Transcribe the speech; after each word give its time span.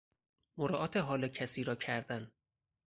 مراعات 0.57 0.97
حال 0.97 1.27
کسی 1.27 1.63
را 1.63 1.75
کردن 1.75 2.31